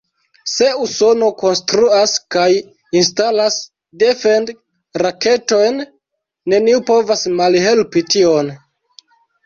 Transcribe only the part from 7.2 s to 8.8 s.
malhelpi tion.